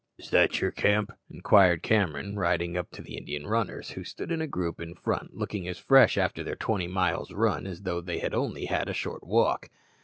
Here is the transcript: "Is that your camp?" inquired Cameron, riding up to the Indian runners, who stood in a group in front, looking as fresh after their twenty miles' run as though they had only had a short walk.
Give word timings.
"Is 0.17 0.31
that 0.31 0.59
your 0.61 0.71
camp?" 0.71 1.11
inquired 1.29 1.83
Cameron, 1.83 2.35
riding 2.35 2.75
up 2.75 2.89
to 2.89 3.03
the 3.03 3.17
Indian 3.17 3.45
runners, 3.45 3.91
who 3.91 4.03
stood 4.03 4.31
in 4.31 4.41
a 4.41 4.47
group 4.47 4.79
in 4.79 4.95
front, 4.95 5.35
looking 5.35 5.67
as 5.67 5.77
fresh 5.77 6.17
after 6.17 6.43
their 6.43 6.55
twenty 6.55 6.87
miles' 6.87 7.31
run 7.33 7.67
as 7.67 7.83
though 7.83 8.01
they 8.01 8.17
had 8.17 8.33
only 8.33 8.65
had 8.65 8.89
a 8.89 8.95
short 8.95 9.23
walk. 9.23 9.69